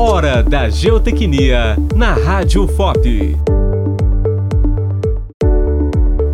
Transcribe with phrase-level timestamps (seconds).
[0.00, 3.36] Hora da Geotecnia na Rádio FOP.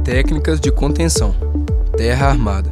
[0.05, 1.35] Técnicas de contenção.
[1.97, 2.69] Terra armada.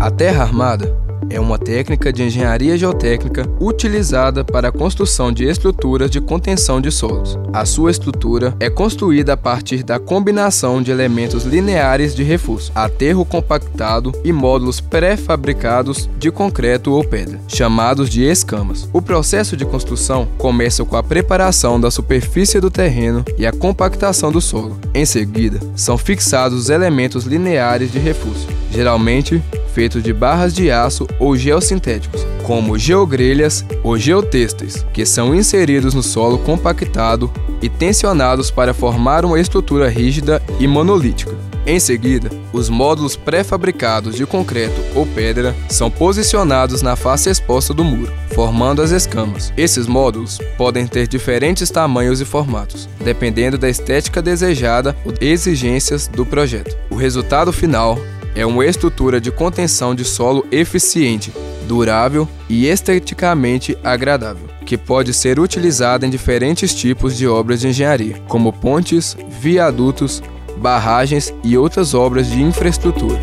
[0.00, 1.03] A terra armada
[1.34, 6.92] é uma técnica de engenharia geotécnica utilizada para a construção de estruturas de contenção de
[6.92, 7.36] solos.
[7.52, 13.24] A sua estrutura é construída a partir da combinação de elementos lineares de reforço, aterro
[13.24, 18.88] compactado e módulos pré-fabricados de concreto ou pedra, chamados de escamas.
[18.92, 24.30] O processo de construção começa com a preparação da superfície do terreno e a compactação
[24.30, 24.78] do solo.
[24.94, 29.42] Em seguida, são fixados os elementos lineares de reforço, geralmente
[29.74, 36.02] feitos de barras de aço ou geossintéticos, como geogrelhas ou geotextos, que são inseridos no
[36.02, 41.34] solo compactado e tensionados para formar uma estrutura rígida e monolítica.
[41.66, 47.82] Em seguida, os módulos pré-fabricados de concreto ou pedra são posicionados na face exposta do
[47.82, 49.50] muro, formando as escamas.
[49.56, 56.26] Esses módulos podem ter diferentes tamanhos e formatos, dependendo da estética desejada ou exigências do
[56.26, 56.76] projeto.
[56.90, 57.98] O resultado final
[58.34, 61.32] é uma estrutura de contenção de solo eficiente,
[61.68, 68.20] durável e esteticamente agradável, que pode ser utilizada em diferentes tipos de obras de engenharia,
[68.28, 70.22] como pontes, viadutos,
[70.56, 73.20] barragens e outras obras de infraestrutura.